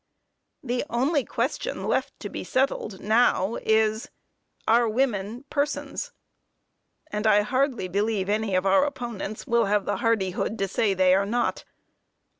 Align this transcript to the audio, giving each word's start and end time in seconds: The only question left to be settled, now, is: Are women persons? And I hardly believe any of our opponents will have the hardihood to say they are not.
The 0.63 0.83
only 0.89 1.23
question 1.23 1.83
left 1.87 2.19
to 2.21 2.29
be 2.29 2.43
settled, 2.43 3.01
now, 3.01 3.57
is: 3.61 4.09
Are 4.67 4.89
women 4.89 5.45
persons? 5.51 6.11
And 7.11 7.27
I 7.27 7.41
hardly 7.41 7.87
believe 7.87 8.27
any 8.27 8.55
of 8.55 8.65
our 8.65 8.83
opponents 8.83 9.45
will 9.45 9.65
have 9.65 9.85
the 9.85 9.97
hardihood 9.97 10.57
to 10.57 10.67
say 10.67 10.95
they 10.95 11.13
are 11.13 11.27
not. 11.27 11.65